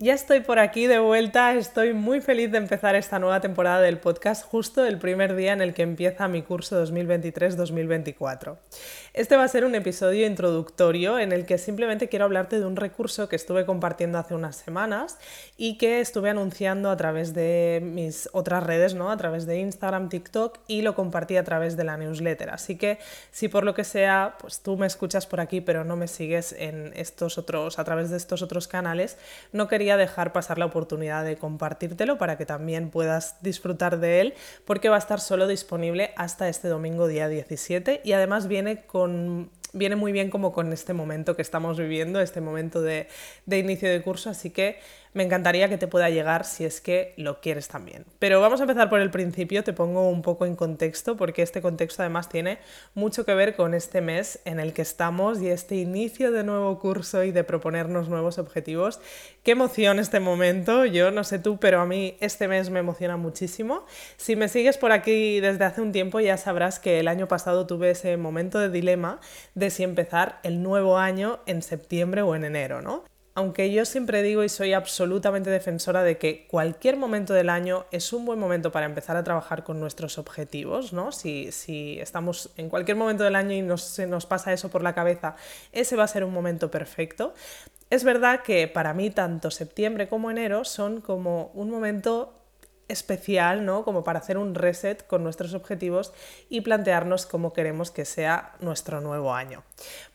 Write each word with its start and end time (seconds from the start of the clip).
Ya 0.00 0.14
estoy 0.14 0.38
por 0.38 0.60
aquí 0.60 0.86
de 0.86 1.00
vuelta, 1.00 1.54
estoy 1.54 1.92
muy 1.92 2.20
feliz 2.20 2.52
de 2.52 2.58
empezar 2.58 2.94
esta 2.94 3.18
nueva 3.18 3.40
temporada 3.40 3.80
del 3.80 3.98
podcast 3.98 4.44
justo 4.44 4.86
el 4.86 4.96
primer 4.96 5.34
día 5.34 5.52
en 5.52 5.60
el 5.60 5.74
que 5.74 5.82
empieza 5.82 6.28
mi 6.28 6.42
curso 6.42 6.80
2023-2024. 6.86 8.58
Este 9.12 9.36
va 9.36 9.42
a 9.42 9.48
ser 9.48 9.64
un 9.64 9.74
episodio 9.74 10.24
introductorio 10.24 11.18
en 11.18 11.32
el 11.32 11.46
que 11.46 11.58
simplemente 11.58 12.08
quiero 12.08 12.26
hablarte 12.26 12.60
de 12.60 12.66
un 12.66 12.76
recurso 12.76 13.28
que 13.28 13.34
estuve 13.34 13.66
compartiendo 13.66 14.18
hace 14.18 14.36
unas 14.36 14.54
semanas 14.54 15.18
y 15.56 15.78
que 15.78 15.98
estuve 15.98 16.30
anunciando 16.30 16.90
a 16.92 16.96
través 16.96 17.34
de 17.34 17.80
mis 17.82 18.28
otras 18.32 18.62
redes, 18.62 18.94
¿no? 18.94 19.10
A 19.10 19.16
través 19.16 19.46
de 19.46 19.58
Instagram, 19.58 20.10
TikTok 20.10 20.60
y 20.68 20.82
lo 20.82 20.94
compartí 20.94 21.36
a 21.36 21.42
través 21.42 21.76
de 21.76 21.82
la 21.82 21.96
newsletter. 21.96 22.50
Así 22.50 22.76
que 22.76 23.00
si 23.32 23.48
por 23.48 23.64
lo 23.64 23.74
que 23.74 23.82
sea, 23.82 24.36
pues 24.38 24.60
tú 24.60 24.76
me 24.76 24.86
escuchas 24.86 25.26
por 25.26 25.40
aquí 25.40 25.60
pero 25.60 25.82
no 25.82 25.96
me 25.96 26.06
sigues 26.06 26.52
en 26.56 26.92
estos 26.94 27.36
otros 27.36 27.80
a 27.80 27.84
través 27.84 28.10
de 28.10 28.16
estos 28.16 28.42
otros 28.42 28.68
canales, 28.68 29.18
no 29.50 29.66
quería 29.66 29.87
dejar 29.96 30.32
pasar 30.32 30.58
la 30.58 30.66
oportunidad 30.66 31.24
de 31.24 31.36
compartírtelo 31.36 32.18
para 32.18 32.36
que 32.36 32.46
también 32.46 32.90
puedas 32.90 33.42
disfrutar 33.42 33.98
de 33.98 34.20
él, 34.20 34.34
porque 34.64 34.88
va 34.88 34.96
a 34.96 34.98
estar 34.98 35.20
solo 35.20 35.46
disponible 35.46 36.12
hasta 36.16 36.48
este 36.48 36.68
domingo 36.68 37.06
día 37.06 37.28
17 37.28 38.02
y 38.04 38.12
además 38.12 38.48
viene 38.48 38.84
con 38.84 39.50
viene 39.72 39.96
muy 39.96 40.12
bien 40.12 40.30
como 40.30 40.52
con 40.52 40.72
este 40.72 40.94
momento 40.94 41.36
que 41.36 41.42
estamos 41.42 41.78
viviendo, 41.78 42.20
este 42.20 42.40
momento 42.40 42.80
de, 42.80 43.06
de 43.46 43.58
inicio 43.58 43.90
de 43.90 44.02
curso, 44.02 44.30
así 44.30 44.50
que 44.50 44.78
me 45.12 45.22
encantaría 45.22 45.68
que 45.68 45.78
te 45.78 45.86
pueda 45.86 46.10
llegar 46.10 46.44
si 46.44 46.64
es 46.64 46.80
que 46.80 47.14
lo 47.16 47.40
quieres 47.40 47.68
también. 47.68 48.04
Pero 48.18 48.40
vamos 48.40 48.60
a 48.60 48.64
empezar 48.64 48.88
por 48.88 49.00
el 49.00 49.10
principio, 49.10 49.64
te 49.64 49.72
pongo 49.72 50.08
un 50.08 50.22
poco 50.22 50.46
en 50.46 50.56
contexto, 50.56 51.16
porque 51.16 51.42
este 51.42 51.62
contexto 51.62 52.02
además 52.02 52.28
tiene 52.28 52.58
mucho 52.94 53.24
que 53.24 53.34
ver 53.34 53.56
con 53.56 53.74
este 53.74 54.00
mes 54.00 54.40
en 54.44 54.60
el 54.60 54.72
que 54.72 54.82
estamos 54.82 55.40
y 55.40 55.48
este 55.48 55.76
inicio 55.76 56.32
de 56.32 56.44
nuevo 56.44 56.78
curso 56.78 57.24
y 57.24 57.32
de 57.32 57.44
proponernos 57.44 58.08
nuevos 58.08 58.38
objetivos. 58.38 59.00
Qué 59.42 59.52
emoción 59.52 59.98
este 59.98 60.20
momento, 60.20 60.84
yo 60.84 61.10
no 61.10 61.24
sé 61.24 61.38
tú, 61.38 61.58
pero 61.58 61.80
a 61.80 61.86
mí 61.86 62.16
este 62.20 62.48
mes 62.48 62.70
me 62.70 62.80
emociona 62.80 63.16
muchísimo. 63.16 63.86
Si 64.16 64.36
me 64.36 64.48
sigues 64.48 64.78
por 64.78 64.92
aquí 64.92 65.40
desde 65.40 65.64
hace 65.64 65.80
un 65.80 65.92
tiempo 65.92 66.20
ya 66.20 66.36
sabrás 66.36 66.78
que 66.78 67.00
el 67.00 67.08
año 67.08 67.28
pasado 67.28 67.66
tuve 67.66 67.90
ese 67.90 68.16
momento 68.16 68.58
de 68.58 68.70
dilema 68.70 69.20
de 69.54 69.70
si 69.70 69.82
empezar 69.82 70.40
el 70.42 70.62
nuevo 70.62 70.98
año 70.98 71.40
en 71.46 71.62
septiembre 71.62 72.22
o 72.22 72.34
en 72.34 72.44
enero, 72.44 72.82
¿no? 72.82 73.04
Aunque 73.38 73.70
yo 73.70 73.84
siempre 73.84 74.24
digo 74.24 74.42
y 74.42 74.48
soy 74.48 74.72
absolutamente 74.72 75.48
defensora 75.48 76.02
de 76.02 76.18
que 76.18 76.48
cualquier 76.48 76.96
momento 76.96 77.34
del 77.34 77.50
año 77.50 77.86
es 77.92 78.12
un 78.12 78.26
buen 78.26 78.40
momento 78.40 78.72
para 78.72 78.84
empezar 78.84 79.16
a 79.16 79.22
trabajar 79.22 79.62
con 79.62 79.78
nuestros 79.78 80.18
objetivos, 80.18 80.92
¿no? 80.92 81.12
Si, 81.12 81.52
si 81.52 82.00
estamos 82.00 82.50
en 82.56 82.68
cualquier 82.68 82.96
momento 82.96 83.22
del 83.22 83.36
año 83.36 83.52
y 83.52 83.78
se 83.78 84.08
nos 84.08 84.26
pasa 84.26 84.52
eso 84.52 84.70
por 84.70 84.82
la 84.82 84.92
cabeza, 84.92 85.36
ese 85.70 85.94
va 85.94 86.02
a 86.02 86.08
ser 86.08 86.24
un 86.24 86.32
momento 86.32 86.68
perfecto. 86.72 87.32
Es 87.90 88.02
verdad 88.02 88.42
que 88.42 88.66
para 88.66 88.92
mí 88.92 89.10
tanto 89.10 89.52
septiembre 89.52 90.08
como 90.08 90.32
enero 90.32 90.64
son 90.64 91.00
como 91.00 91.52
un 91.54 91.70
momento 91.70 92.37
especial, 92.88 93.64
¿no? 93.64 93.84
Como 93.84 94.02
para 94.02 94.18
hacer 94.18 94.38
un 94.38 94.54
reset 94.54 95.06
con 95.06 95.22
nuestros 95.22 95.54
objetivos 95.54 96.12
y 96.48 96.62
plantearnos 96.62 97.26
cómo 97.26 97.52
queremos 97.52 97.90
que 97.90 98.04
sea 98.04 98.54
nuestro 98.60 99.00
nuevo 99.00 99.34
año. 99.34 99.62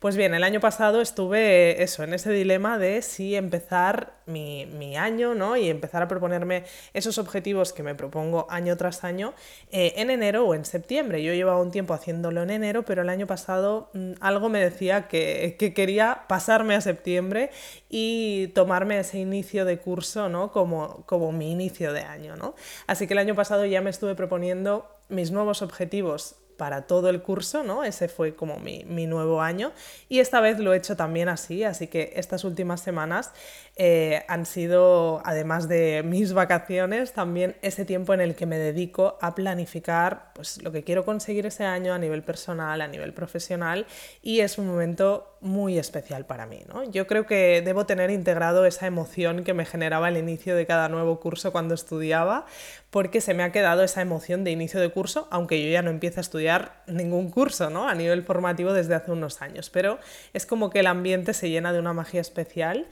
Pues 0.00 0.16
bien, 0.16 0.34
el 0.34 0.44
año 0.44 0.60
pasado 0.60 1.00
estuve 1.00 1.82
eso, 1.82 2.02
en 2.02 2.14
ese 2.14 2.30
dilema 2.32 2.78
de 2.78 3.02
si 3.02 3.36
empezar 3.36 4.14
mi, 4.26 4.96
año, 4.96 5.34
¿no? 5.34 5.56
Y 5.56 5.68
empezar 5.68 6.02
a 6.02 6.08
proponerme 6.08 6.64
esos 6.92 7.18
objetivos 7.18 7.72
que 7.72 7.82
me 7.82 7.94
propongo 7.94 8.46
año 8.48 8.76
tras 8.76 9.04
año 9.04 9.34
eh, 9.70 9.94
en 9.96 10.10
enero 10.10 10.46
o 10.46 10.54
en 10.54 10.64
septiembre. 10.64 11.22
Yo 11.22 11.34
llevaba 11.34 11.60
un 11.60 11.70
tiempo 11.70 11.94
haciéndolo 11.94 12.42
en 12.42 12.50
enero, 12.50 12.84
pero 12.84 13.02
el 13.02 13.08
año 13.08 13.26
pasado 13.26 13.90
mm, 13.94 14.12
algo 14.20 14.48
me 14.48 14.60
decía 14.60 15.08
que, 15.08 15.56
que, 15.58 15.74
quería 15.74 16.24
pasarme 16.28 16.74
a 16.74 16.80
septiembre 16.80 17.50
y 17.88 18.48
tomarme 18.48 18.98
ese 18.98 19.18
inicio 19.18 19.64
de 19.64 19.78
curso, 19.78 20.28
¿no? 20.28 20.52
Como, 20.52 21.04
como 21.06 21.32
mi 21.32 21.50
inicio 21.50 21.92
de 21.92 22.02
año, 22.02 22.36
¿no? 22.36 22.54
Así 22.86 23.06
que 23.06 23.14
el 23.14 23.18
año 23.18 23.34
pasado 23.34 23.64
ya 23.66 23.80
me 23.80 23.90
estuve 23.90 24.14
proponiendo 24.14 24.88
mis 25.08 25.30
nuevos 25.30 25.62
objetivos 25.62 26.36
para 26.56 26.82
todo 26.82 27.08
el 27.08 27.22
curso, 27.22 27.62
¿no? 27.62 27.84
Ese 27.84 28.08
fue 28.08 28.34
como 28.34 28.58
mi, 28.58 28.84
nuevo 29.04 29.42
año 29.42 29.72
y 30.08 30.20
esta 30.20 30.40
vez 30.40 30.58
lo 30.58 30.72
he 30.72 30.78
hecho 30.78 30.96
también 30.96 31.28
así, 31.28 31.62
así 31.62 31.88
que 31.88 32.12
estas 32.16 32.44
últimas 32.44 32.80
semanas 32.80 33.32
eh, 33.76 34.24
han 34.28 34.46
sido, 34.46 35.20
además 35.24 35.68
de 35.68 36.02
mis 36.04 36.32
vacaciones, 36.32 37.12
también 37.12 37.56
ese 37.60 37.84
tiempo 37.84 38.14
en 38.14 38.20
el 38.20 38.34
que 38.34 38.46
me 38.46 38.56
dedico 38.56 39.18
a 39.20 39.34
planificar 39.34 40.32
pues, 40.34 40.62
lo 40.62 40.72
que 40.72 40.84
quiero 40.84 41.04
conseguir 41.04 41.44
ese 41.46 41.64
año 41.64 41.92
a 41.92 41.98
nivel 41.98 42.22
personal, 42.22 42.80
a 42.80 42.88
nivel 42.88 43.12
profesional 43.12 43.86
y 44.22 44.40
es 44.40 44.56
un 44.58 44.68
momento 44.68 45.34
muy 45.44 45.78
especial 45.78 46.24
para 46.24 46.46
mí, 46.46 46.62
¿no? 46.72 46.84
Yo 46.90 47.06
creo 47.06 47.26
que 47.26 47.60
debo 47.62 47.84
tener 47.84 48.10
integrado 48.10 48.64
esa 48.64 48.86
emoción 48.86 49.44
que 49.44 49.52
me 49.52 49.66
generaba 49.66 50.08
el 50.08 50.16
inicio 50.16 50.56
de 50.56 50.66
cada 50.66 50.88
nuevo 50.88 51.20
curso 51.20 51.52
cuando 51.52 51.74
estudiaba, 51.74 52.46
porque 52.94 53.20
se 53.20 53.34
me 53.34 53.42
ha 53.42 53.50
quedado 53.50 53.82
esa 53.82 54.02
emoción 54.02 54.44
de 54.44 54.52
inicio 54.52 54.78
de 54.78 54.88
curso, 54.88 55.26
aunque 55.32 55.60
yo 55.60 55.68
ya 55.68 55.82
no 55.82 55.90
empiezo 55.90 56.20
a 56.20 56.22
estudiar 56.22 56.80
ningún 56.86 57.28
curso 57.28 57.68
¿no? 57.68 57.88
a 57.88 57.94
nivel 57.96 58.22
formativo 58.22 58.72
desde 58.72 58.94
hace 58.94 59.10
unos 59.10 59.42
años, 59.42 59.68
pero 59.68 59.98
es 60.32 60.46
como 60.46 60.70
que 60.70 60.78
el 60.78 60.86
ambiente 60.86 61.34
se 61.34 61.50
llena 61.50 61.72
de 61.72 61.80
una 61.80 61.92
magia 61.92 62.20
especial 62.20 62.86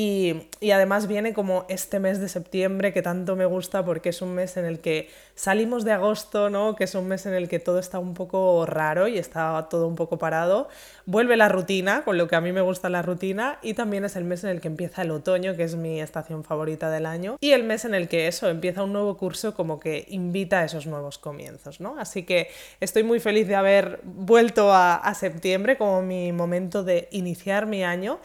y, 0.00 0.70
además 0.70 1.08
viene 1.08 1.34
como 1.34 1.66
este 1.68 1.98
mes 1.98 2.20
de 2.20 2.28
septiembre 2.28 2.92
que 2.92 3.02
tanto 3.02 3.34
me 3.34 3.46
gusta 3.46 3.84
porque 3.84 4.10
es 4.10 4.22
un 4.22 4.32
mes 4.32 4.56
en 4.56 4.64
el 4.64 4.78
que 4.78 5.10
salimos 5.34 5.84
de 5.84 5.90
agosto, 5.90 6.50
¿no? 6.50 6.76
que 6.76 6.84
es 6.84 6.94
un 6.94 7.08
mes 7.08 7.26
en 7.26 7.34
el 7.34 7.48
que 7.48 7.58
todo 7.58 7.80
está 7.80 7.98
un 7.98 8.14
poco 8.14 8.64
raro 8.64 9.08
y 9.08 9.18
está 9.18 9.66
todo 9.68 9.88
un 9.88 9.96
poco 9.96 10.16
parado. 10.16 10.68
Vuelve 11.04 11.36
la 11.36 11.48
rutina, 11.48 12.04
con 12.04 12.16
lo 12.16 12.28
que 12.28 12.36
a 12.36 12.40
mí 12.40 12.52
me 12.52 12.60
gusta 12.60 12.88
la 12.88 13.02
rutina, 13.02 13.58
y 13.60 13.74
también 13.74 14.04
es 14.04 14.14
el 14.14 14.22
mes 14.22 14.44
en 14.44 14.50
el 14.50 14.60
que 14.60 14.68
empieza 14.68 15.02
el 15.02 15.10
otoño, 15.10 15.56
que 15.56 15.64
es 15.64 15.74
mi 15.74 16.00
estación 16.00 16.44
favorita 16.44 16.90
del 16.90 17.04
año, 17.04 17.36
y 17.40 17.50
el 17.50 17.64
mes 17.64 17.84
en 17.84 17.94
el 17.94 18.06
que 18.06 18.28
eso 18.28 18.48
empieza 18.48 18.84
un 18.84 18.92
nuevo 18.92 19.16
curso 19.16 19.54
como 19.54 19.80
que 19.80 20.06
invita 20.10 20.60
a 20.60 20.64
esos 20.64 20.86
nuevos 20.86 21.18
comienzos. 21.18 21.80
¿no? 21.80 21.98
Así 21.98 22.22
que 22.22 22.50
estoy 22.78 23.02
muy 23.02 23.18
feliz 23.18 23.48
de 23.48 23.56
haber 23.56 23.98
vuelto 24.04 24.72
a, 24.72 24.94
a 24.94 25.14
septiembre 25.14 25.76
como 25.76 26.02
mi 26.02 26.30
momento 26.30 26.84
de 26.84 27.08
iniciar 27.10 27.66
mi 27.66 27.82
año 27.82 28.20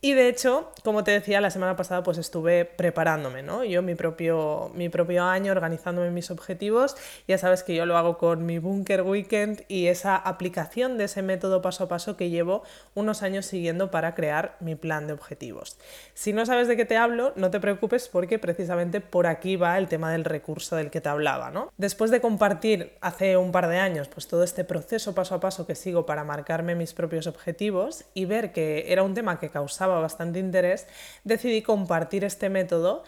y 0.00 0.12
de 0.12 0.28
hecho, 0.28 0.70
como 0.84 1.02
te 1.02 1.10
decía, 1.10 1.40
la 1.40 1.50
semana 1.50 1.74
pasada 1.74 2.04
pues 2.04 2.18
estuve 2.18 2.64
preparándome, 2.64 3.42
¿no? 3.42 3.64
Yo 3.64 3.82
mi 3.82 3.96
propio, 3.96 4.70
mi 4.74 4.88
propio 4.88 5.24
año, 5.24 5.50
organizándome 5.50 6.12
mis 6.12 6.30
objetivos. 6.30 6.96
Ya 7.26 7.36
sabes 7.36 7.64
que 7.64 7.74
yo 7.74 7.84
lo 7.84 7.96
hago 7.96 8.16
con 8.16 8.46
mi 8.46 8.60
Bunker 8.60 9.02
Weekend 9.02 9.64
y 9.66 9.88
esa 9.88 10.14
aplicación 10.14 10.98
de 10.98 11.04
ese 11.04 11.22
método 11.22 11.62
paso 11.62 11.84
a 11.84 11.88
paso 11.88 12.16
que 12.16 12.30
llevo 12.30 12.62
unos 12.94 13.24
años 13.24 13.46
siguiendo 13.46 13.90
para 13.90 14.14
crear 14.14 14.56
mi 14.60 14.76
plan 14.76 15.08
de 15.08 15.14
objetivos. 15.14 15.78
Si 16.14 16.32
no 16.32 16.46
sabes 16.46 16.68
de 16.68 16.76
qué 16.76 16.84
te 16.84 16.96
hablo, 16.96 17.32
no 17.34 17.50
te 17.50 17.58
preocupes 17.58 18.08
porque 18.08 18.38
precisamente 18.38 19.00
por 19.00 19.26
aquí 19.26 19.56
va 19.56 19.78
el 19.78 19.88
tema 19.88 20.12
del 20.12 20.24
recurso 20.24 20.76
del 20.76 20.90
que 20.90 21.00
te 21.00 21.08
hablaba, 21.08 21.50
¿no? 21.50 21.72
Después 21.76 22.12
de 22.12 22.20
compartir 22.20 22.92
hace 23.00 23.36
un 23.36 23.50
par 23.50 23.66
de 23.66 23.78
años 23.78 24.06
pues 24.06 24.28
todo 24.28 24.44
este 24.44 24.62
proceso 24.62 25.16
paso 25.16 25.34
a 25.34 25.40
paso 25.40 25.66
que 25.66 25.74
sigo 25.74 26.06
para 26.06 26.22
marcarme 26.22 26.76
mis 26.76 26.94
propios 26.94 27.26
objetivos 27.26 28.04
y 28.14 28.26
ver 28.26 28.52
que 28.52 28.92
era 28.92 29.02
un 29.02 29.14
tema 29.14 29.40
que 29.40 29.48
causaba 29.48 29.87
bastante 29.88 30.38
interés, 30.38 30.86
decidí 31.24 31.62
compartir 31.62 32.24
este 32.24 32.48
método 32.48 33.02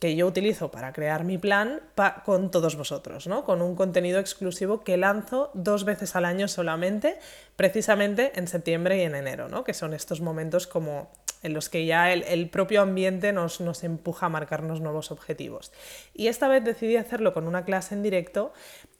que 0.00 0.14
yo 0.14 0.26
utilizo 0.26 0.70
para 0.70 0.92
crear 0.92 1.24
mi 1.24 1.38
plan 1.38 1.80
con 2.24 2.50
todos 2.50 2.76
vosotros, 2.76 3.26
¿no? 3.26 3.44
con 3.44 3.62
un 3.62 3.74
contenido 3.74 4.20
exclusivo 4.20 4.84
que 4.84 4.96
lanzo 4.96 5.50
dos 5.54 5.84
veces 5.84 6.16
al 6.16 6.26
año 6.26 6.48
solamente, 6.48 7.18
precisamente 7.56 8.32
en 8.34 8.46
septiembre 8.46 8.98
y 8.98 9.02
en 9.02 9.14
enero, 9.14 9.48
¿no? 9.48 9.64
que 9.64 9.74
son 9.74 9.94
estos 9.94 10.20
momentos 10.20 10.66
como 10.66 11.10
en 11.42 11.54
los 11.54 11.68
que 11.68 11.86
ya 11.86 12.12
el, 12.12 12.50
propio 12.50 12.82
ambiente 12.82 13.32
nos, 13.32 13.60
nos, 13.60 13.84
empuja 13.84 14.26
a 14.26 14.28
marcarnos 14.28 14.80
nuevos 14.80 15.10
objetivos. 15.10 15.72
Y 16.12 16.26
esta 16.26 16.48
vez 16.48 16.64
decidí 16.64 16.96
hacerlo 16.96 17.32
con 17.34 17.46
una 17.46 17.64
clase 17.64 17.94
en 17.94 18.02
directo 18.02 18.52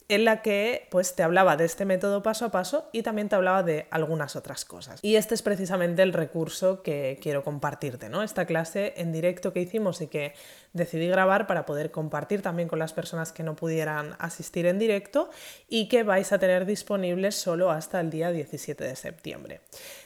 en 0.08 0.24
la 0.24 0.40
que 0.42 0.86
pues 0.90 1.14
te 1.14 1.22
hablaba 1.22 1.56
de 1.56 1.64
este 1.64 1.84
método 1.84 2.22
paso 2.22 2.44
a 2.44 2.50
paso 2.50 2.88
y 2.92 3.02
también 3.02 3.28
te 3.28 3.34
hablaba 3.34 3.62
de 3.62 3.86
algunas 3.90 4.36
otras 4.36 4.64
cosas. 4.64 5.00
Y 5.02 5.16
este 5.16 5.34
es 5.34 5.42
precisamente 5.42 6.02
el 6.02 6.12
recurso 6.12 6.82
que 6.82 7.18
quiero 7.20 7.42
compartirte, 7.42 8.08
¿no? 8.08 8.22
Esta 8.22 8.46
clase 8.46 8.94
en 8.96 9.12
directo 9.12 9.52
que 9.52 9.60
hicimos 9.60 10.00
y 10.00 10.06
que 10.06 10.34
decidí 10.72 11.08
grabar 11.08 11.46
para 11.46 11.66
poder 11.66 11.90
compartir 11.90 12.42
también 12.42 12.68
con 12.68 12.78
las 12.78 12.92
personas 12.92 13.32
que 13.32 13.42
no 13.42 13.56
pudieran 13.56 14.14
asistir 14.18 14.66
en 14.66 14.78
directo 14.78 15.30
y 15.68 15.88
que 15.88 16.02
vais 16.02 16.30
a 16.32 16.38
tener 16.38 16.66
disponibles 16.66 17.34
solo 17.34 17.70
hasta 17.70 18.00
el 18.00 18.10
día 18.10 18.30
17 18.30 18.84
de 18.84 18.94
septiembre. 18.94 19.60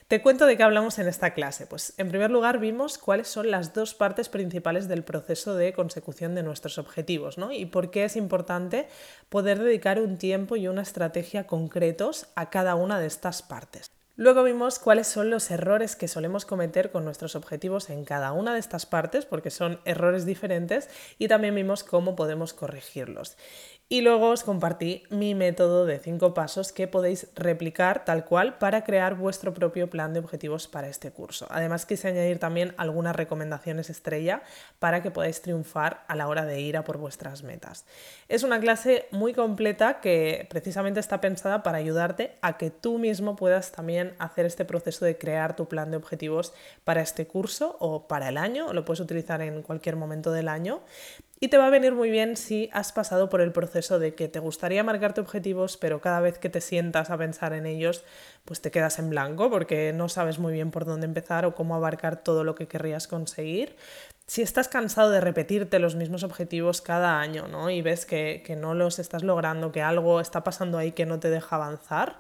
Te 0.08 0.23
cuento 0.23 0.47
de 0.47 0.56
qué 0.56 0.64
hablamos 0.64 0.99
en 0.99 1.06
esta 1.06 1.35
clase. 1.35 1.67
Pues 1.67 1.94
en 1.97 2.08
primer 2.08 2.32
lugar 2.32 2.58
vimos 2.58 2.99
cuáles 2.99 3.29
son 3.29 3.50
las 3.50 3.75
dos 3.75 3.94
partes 3.94 4.29
principales 4.29 4.88
del 4.88 5.05
proceso 5.05 5.55
de 5.55 5.73
consecución 5.73 6.35
de 6.35 6.43
nuestros 6.43 6.79
objetivos 6.79 7.38
¿no? 7.38 7.52
y 7.52 7.67
por 7.67 7.91
qué 7.91 8.05
es 8.05 8.17
importante 8.17 8.88
poder 9.29 9.61
dedicar 9.61 9.90
un 9.99 10.19
tiempo 10.19 10.57
y 10.57 10.69
una 10.69 10.83
estrategia 10.83 11.47
concretos 11.47 12.29
a 12.37 12.51
cada 12.51 12.75
una 12.75 13.01
de 13.01 13.07
estas 13.07 13.43
partes. 13.43 13.91
Luego 14.21 14.43
vimos 14.43 14.79
cuáles 14.79 15.07
son 15.07 15.31
los 15.31 15.51
errores 15.51 15.97
que 15.97 16.07
solemos 16.07 16.45
cometer 16.45 16.91
con 16.91 17.07
nuestros 17.07 17.37
objetivos 17.37 17.89
en 17.89 18.05
cada 18.05 18.33
una 18.33 18.53
de 18.53 18.61
estas 18.61 18.85
partes, 18.85 19.25
porque 19.25 19.51
son 19.51 19.81
errores 19.87 20.27
diferentes, 20.27 20.91
y 21.19 21.27
también 21.27 21.55
vimos 21.55 21.85
cómo 21.85 22.17
podemos 22.17 22.53
corregirlos. 22.53 23.39
Y 23.93 24.03
luego 24.03 24.29
os 24.29 24.45
compartí 24.45 25.03
mi 25.11 25.35
método 25.35 25.85
de 25.85 25.99
cinco 25.99 26.33
pasos 26.33 26.71
que 26.71 26.87
podéis 26.87 27.27
replicar 27.35 28.05
tal 28.05 28.25
cual 28.25 28.57
para 28.57 28.85
crear 28.85 29.17
vuestro 29.17 29.53
propio 29.53 29.91
plan 29.91 30.13
de 30.13 30.21
objetivos 30.21 30.69
para 30.69 30.87
este 30.87 31.11
curso. 31.11 31.49
Además 31.51 31.87
quise 31.87 32.07
añadir 32.07 32.39
también 32.39 32.73
algunas 32.77 33.17
recomendaciones 33.17 33.91
estrella 33.91 34.43
para 34.79 35.03
que 35.03 35.11
podáis 35.11 35.43
triunfar 35.43 36.05
a 36.07 36.15
la 36.15 36.29
hora 36.29 36.45
de 36.45 36.61
ir 36.61 36.77
a 36.77 36.85
por 36.85 36.99
vuestras 36.99 37.43
metas. 37.43 37.85
Es 38.29 38.45
una 38.45 38.61
clase 38.61 39.09
muy 39.11 39.35
completa 39.35 40.01
que 40.01 40.47
precisamente 40.49 41.01
está 41.01 41.21
pensada 41.21 41.65
para 41.65 41.79
ayudarte 41.79 42.39
a 42.43 42.59
que 42.59 42.71
tú 42.71 43.01
mismo 43.01 43.35
puedas 43.35 43.73
también 43.73 44.15
hacer 44.21 44.47
este 44.47 44.65
proceso 44.65 45.05
de 45.05 45.19
crear 45.19 45.57
tu 45.57 45.67
plan 45.67 45.91
de 45.91 45.97
objetivos 45.97 46.53
para 46.85 47.01
este 47.01 47.27
curso 47.27 47.77
o 47.81 48.07
para 48.07 48.29
el 48.29 48.37
año, 48.37 48.73
lo 48.73 48.85
puedes 48.85 49.01
utilizar 49.01 49.43
en 49.43 49.63
cualquier 49.63 49.97
momento 49.97 50.31
del 50.31 50.47
año. 50.47 50.81
Y 51.43 51.49
te 51.49 51.57
va 51.57 51.69
a 51.69 51.71
venir 51.71 51.95
muy 51.95 52.11
bien 52.11 52.37
si 52.37 52.69
has 52.71 52.93
pasado 52.93 53.31
por 53.31 53.41
el 53.41 53.51
proceso 53.51 53.99
de 53.99 54.15
que 54.15 54.29
te 54.29 54.41
gustaría 54.41 54.85
marcarte 54.85 55.23
objetivos, 55.23 55.79
pero 55.79 56.03
cada 56.03 56.21
vez 56.21 56.39
que 56.39 56.51
te 56.51 56.61
sientas 56.61 57.09
a 57.09 57.17
pensar 57.17 57.55
en 57.55 57.65
ellos, 57.65 58.05
pues 58.45 58.61
te 58.61 58.71
quedas 58.71 58.99
en 58.99 59.09
blanco 59.09 59.49
porque 59.49 59.95
no 59.95 60.11
sabes 60.11 60.39
muy 60.39 60.53
bien 60.53 60.71
por 60.71 60.85
dónde 60.85 61.07
empezar 61.07 61.47
o 61.47 61.55
cómo 61.55 61.75
abarcar 61.75 62.23
todo 62.23 62.45
lo 62.45 62.55
que 62.55 62.69
querrías 62.69 63.09
conseguir. 63.09 63.77
Si 64.27 64.43
estás 64.43 64.69
cansado 64.69 65.09
de 65.09 65.23
repetirte 65.23 65.79
los 65.79 65.97
mismos 65.97 66.25
objetivos 66.25 66.83
cada 66.83 67.19
año 67.19 67.49
¿no? 67.49 67.71
y 67.71 67.81
ves 67.81 68.05
que, 68.05 68.43
que 68.45 68.55
no 68.55 68.75
los 68.75 68.99
estás 68.99 69.23
logrando, 69.23 69.73
que 69.73 69.81
algo 69.81 70.21
está 70.21 70.45
pasando 70.45 70.77
ahí 70.77 70.93
que 70.93 71.07
no 71.07 71.21
te 71.21 71.31
deja 71.31 71.57
avanzar, 71.57 72.19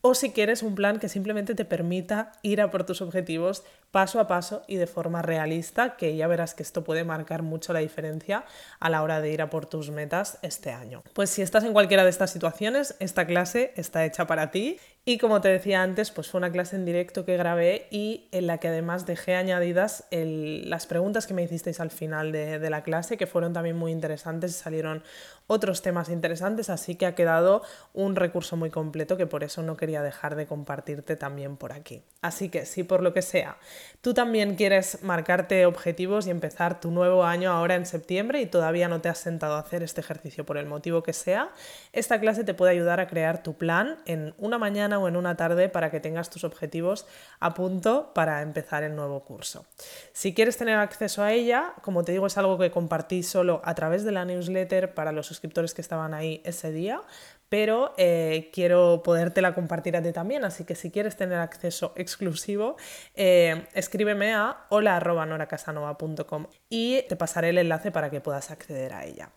o 0.00 0.14
si 0.14 0.30
quieres 0.30 0.62
un 0.62 0.76
plan 0.76 0.98
que 0.98 1.08
simplemente 1.08 1.54
te 1.54 1.64
permita 1.64 2.32
ir 2.42 2.60
a 2.60 2.70
por 2.70 2.84
tus 2.84 3.02
objetivos 3.02 3.64
paso 3.90 4.20
a 4.20 4.26
paso 4.26 4.62
y 4.66 4.76
de 4.76 4.86
forma 4.86 5.22
realista, 5.22 5.96
que 5.96 6.16
ya 6.16 6.26
verás 6.26 6.54
que 6.54 6.62
esto 6.62 6.84
puede 6.84 7.04
marcar 7.04 7.42
mucho 7.42 7.72
la 7.72 7.78
diferencia 7.78 8.44
a 8.80 8.90
la 8.90 9.02
hora 9.02 9.20
de 9.20 9.30
ir 9.30 9.42
a 9.42 9.50
por 9.50 9.66
tus 9.66 9.90
metas 9.90 10.38
este 10.42 10.70
año. 10.70 11.02
Pues 11.14 11.30
si 11.30 11.42
estás 11.42 11.64
en 11.64 11.72
cualquiera 11.72 12.04
de 12.04 12.10
estas 12.10 12.30
situaciones, 12.30 12.96
esta 12.98 13.26
clase 13.26 13.72
está 13.76 14.04
hecha 14.04 14.26
para 14.26 14.50
ti 14.50 14.78
y 15.08 15.18
como 15.18 15.40
te 15.40 15.48
decía 15.48 15.84
antes, 15.84 16.10
pues 16.10 16.28
fue 16.28 16.38
una 16.38 16.50
clase 16.50 16.74
en 16.74 16.84
directo 16.84 17.24
que 17.24 17.36
grabé 17.36 17.86
y 17.92 18.26
en 18.32 18.48
la 18.48 18.58
que 18.58 18.66
además 18.66 19.06
dejé 19.06 19.36
añadidas 19.36 20.04
las 20.10 20.86
preguntas 20.86 21.28
que 21.28 21.34
me 21.34 21.44
hicisteis 21.44 21.78
al 21.78 21.92
final 21.92 22.32
de, 22.32 22.58
de, 22.58 22.70
la 22.70 22.82
clase, 22.82 23.16
que 23.16 23.28
fueron 23.28 23.52
también 23.52 23.76
muy 23.76 23.92
interesantes 23.92 24.50
y 24.50 24.54
salieron 24.54 25.04
otros 25.46 25.80
temas 25.80 26.08
interesantes, 26.08 26.70
así 26.70 26.96
que 26.96 27.06
ha 27.06 27.14
quedado 27.14 27.62
un 27.94 28.16
recurso 28.16 28.56
muy 28.56 28.70
completo 28.70 29.16
que 29.16 29.28
por 29.28 29.44
eso 29.44 29.62
no 29.62 29.76
quería 29.76 30.02
dejar 30.02 30.34
de 30.34 30.46
compartirte 30.46 31.14
también 31.14 31.56
por 31.56 31.72
aquí. 31.72 32.02
Así 32.20 32.48
que 32.48 32.66
si 32.66 32.82
por 32.82 33.00
lo 33.00 33.14
que 33.14 33.22
sea 33.22 33.58
tú 34.00 34.14
también 34.14 34.56
quieres 34.56 35.02
marcarte 35.02 35.66
objetivos 35.66 36.26
y 36.26 36.30
empezar 36.30 36.80
tu 36.80 36.90
nuevo 36.90 37.24
año 37.24 37.50
ahora 37.50 37.74
en 37.74 37.86
septiembre 37.86 38.40
y 38.40 38.46
todavía 38.46 38.88
no 38.88 39.00
te 39.00 39.08
has 39.08 39.18
sentado 39.18 39.54
a 39.56 39.60
hacer 39.60 39.82
este 39.82 40.00
ejercicio 40.00 40.46
por 40.46 40.58
el 40.58 40.66
motivo 40.66 41.02
que 41.02 41.12
sea, 41.12 41.50
esta 41.92 42.20
clase 42.20 42.44
te 42.44 42.54
puede 42.54 42.72
ayudar 42.72 43.00
a 43.00 43.08
crear 43.08 43.42
tu 43.42 43.54
plan 43.54 43.98
en 44.06 44.34
una 44.38 44.58
mañana 44.58 44.98
o 44.98 45.08
en 45.08 45.16
una 45.16 45.36
tarde 45.36 45.68
para 45.68 45.90
que 45.90 46.00
tengas 46.00 46.30
tus 46.30 46.44
objetivos 46.44 47.06
a 47.40 47.54
punto 47.54 48.12
para 48.14 48.42
empezar 48.42 48.82
el 48.82 48.94
nuevo 48.94 49.24
curso. 49.24 49.66
Si 50.12 50.34
quieres 50.34 50.56
tener 50.56 50.78
acceso 50.78 51.22
a 51.22 51.32
ella, 51.32 51.74
como 51.82 52.04
te 52.04 52.12
digo, 52.12 52.26
es 52.26 52.38
algo 52.38 52.58
que 52.58 52.70
compartí 52.70 53.22
solo 53.22 53.60
a 53.64 53.74
través 53.74 54.04
de 54.04 54.12
la 54.12 54.24
newsletter 54.24 54.94
para 54.94 55.12
los 55.12 55.26
suscriptores 55.26 55.74
que 55.74 55.82
estaban 55.82 56.14
ahí 56.14 56.40
ese 56.44 56.70
día, 56.70 57.02
pero 57.48 57.94
eh, 57.96 58.50
quiero 58.52 59.02
podértela 59.04 59.54
compartir 59.54 59.96
a 59.96 60.02
ti 60.02 60.12
también, 60.12 60.44
así 60.44 60.64
que 60.64 60.74
si 60.74 60.90
quieres 60.90 61.16
tener 61.16 61.38
acceso 61.38 61.92
exclusivo, 61.96 62.76
eh, 63.14 63.66
escríbeme 63.74 64.34
a 64.34 64.66
hola.noracasanova.com 64.68 66.46
y 66.68 67.02
te 67.08 67.16
pasaré 67.16 67.50
el 67.50 67.58
enlace 67.58 67.90
para 67.90 68.10
que 68.10 68.20
puedas 68.20 68.50
acceder 68.50 68.92
a 68.92 69.04
ella. 69.04 69.30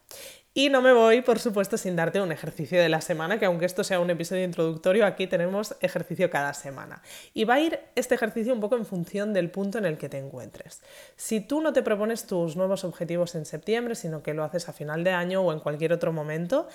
Y 0.51 0.69
no 0.69 0.81
me 0.81 0.91
voy, 0.93 1.21
por 1.21 1.37
supuesto, 1.37 1.77
sin 1.77 1.95
darte 1.95 2.19
un 2.19 2.31
ejercicio 2.31 2.81
de 2.81 2.89
la 2.89 3.01
semana, 3.01 3.37
que 3.37 3.45
aunque 3.45 3.65
esto 3.65 3.83
sea 3.83 3.99
un 3.99 4.09
episodio 4.09 4.43
introductorio, 4.43 5.05
aquí 5.05 5.27
tenemos 5.27 5.75
ejercicio 5.79 6.31
cada 6.31 6.53
semana. 6.55 7.03
Y 7.35 7.45
va 7.45 7.53
a 7.53 7.59
ir 7.61 7.79
este 7.95 8.15
ejercicio 8.15 8.51
un 8.51 8.59
poco 8.59 8.75
en 8.75 8.85
función 8.85 9.31
del 9.31 9.51
punto 9.51 9.77
en 9.77 9.85
el 9.85 9.99
que 9.99 10.09
te 10.09 10.17
encuentres. 10.17 10.81
Si 11.15 11.39
tú 11.39 11.61
no 11.61 11.71
te 11.71 11.83
propones 11.83 12.25
tus 12.25 12.55
nuevos 12.55 12.83
objetivos 12.83 13.35
en 13.35 13.45
septiembre, 13.45 13.93
sino 13.93 14.23
que 14.23 14.33
lo 14.33 14.43
haces 14.43 14.67
a 14.67 14.73
final 14.73 15.03
de 15.03 15.11
año 15.11 15.41
o 15.41 15.53
en 15.53 15.59
cualquier 15.59 15.93
otro 15.93 16.11
momento, 16.11 16.67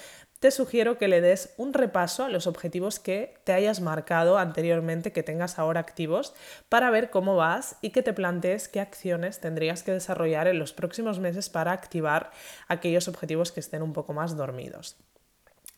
te 0.45 0.51
sugiero 0.51 0.99
que 0.99 1.09
le 1.09 1.23
des 1.23 1.55
un 1.57 1.73
repaso 1.73 2.23
a 2.23 2.29
los 2.29 2.47
objetivos 2.47 3.01
que 3.01 3.33
te 3.45 3.55
hayas 3.55 3.81
marcado 3.81 4.37
anteriormente, 4.37 5.11
que 5.11 5.23
tengas 5.23 5.59
ahora 5.59 5.81
activos, 5.81 6.35
para 6.69 6.91
ver 6.91 7.09
cómo 7.09 7.35
vas 7.35 7.79
y 7.81 7.93
que 7.93 8.03
te 8.03 8.13
plantees 8.13 8.69
qué 8.69 8.81
acciones 8.81 9.41
tendrías 9.41 9.83
que 9.83 9.93
desarrollar 9.93 10.47
en 10.47 10.59
los 10.59 10.75
próximos 10.75 11.19
meses 11.19 11.49
para 11.49 11.73
activar 11.73 12.31
aquellos 12.69 13.09
objetivos 13.09 13.53
que 13.53 13.61
estén 13.61 13.81
un 13.81 13.95
poco 13.95 14.13
más 14.13 14.37
dormidos. 14.37 14.99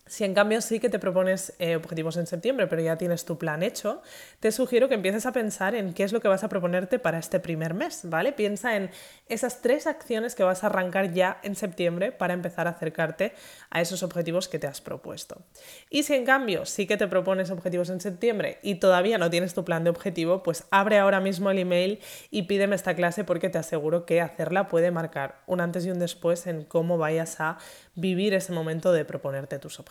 Si 0.08 0.22
en 0.22 0.34
cambio 0.34 0.60
sí 0.60 0.78
que 0.78 0.88
te 0.88 1.00
propones 1.00 1.52
eh, 1.58 1.74
objetivos 1.74 2.16
en 2.16 2.28
septiembre, 2.28 2.68
pero 2.68 2.80
ya 2.80 2.96
tienes 2.96 3.24
tu 3.24 3.38
plan 3.38 3.64
hecho, 3.64 4.02
te 4.38 4.52
sugiero 4.52 4.88
que 4.88 4.94
empieces 4.94 5.26
a 5.26 5.32
pensar 5.32 5.74
en 5.74 5.94
qué 5.94 6.04
es 6.04 6.12
lo 6.12 6.20
que 6.20 6.28
vas 6.28 6.44
a 6.44 6.48
proponerte 6.48 7.00
para 7.00 7.18
este 7.18 7.40
primer 7.40 7.74
mes, 7.74 8.02
¿vale? 8.04 8.32
Piensa 8.32 8.76
en 8.76 8.90
esas 9.28 9.62
tres 9.62 9.88
acciones 9.88 10.36
que 10.36 10.44
vas 10.44 10.62
a 10.62 10.68
arrancar 10.68 11.12
ya 11.12 11.40
en 11.42 11.56
septiembre 11.56 12.12
para 12.12 12.34
empezar 12.34 12.68
a 12.68 12.70
acercarte 12.70 13.32
a 13.68 13.80
esos 13.80 14.04
objetivos 14.04 14.46
que 14.46 14.60
te 14.60 14.68
has 14.68 14.80
propuesto. 14.80 15.42
Y 15.90 16.04
si 16.04 16.14
en 16.14 16.24
cambio 16.24 16.66
sí 16.66 16.86
que 16.86 16.96
te 16.96 17.08
propones 17.08 17.50
objetivos 17.50 17.90
en 17.90 18.00
septiembre 18.00 18.58
y 18.62 18.76
todavía 18.76 19.18
no 19.18 19.28
tienes 19.28 19.54
tu 19.54 19.64
plan 19.64 19.82
de 19.82 19.90
objetivo, 19.90 20.44
pues 20.44 20.64
abre 20.70 20.98
ahora 20.98 21.18
mismo 21.18 21.50
el 21.50 21.58
email 21.58 21.98
y 22.30 22.42
pídeme 22.42 22.76
esta 22.76 22.94
clase 22.94 23.24
porque 23.24 23.48
te 23.48 23.58
aseguro 23.58 24.06
que 24.06 24.20
hacerla 24.20 24.68
puede 24.68 24.92
marcar 24.92 25.42
un 25.46 25.60
antes 25.60 25.84
y 25.84 25.90
un 25.90 25.98
después 25.98 26.46
en 26.46 26.64
cómo 26.64 26.96
vayas 26.96 27.40
a 27.40 27.58
vivir 27.96 28.34
ese 28.34 28.52
momento 28.52 28.92
de 28.92 29.04
proponerte 29.04 29.58
tus 29.58 29.80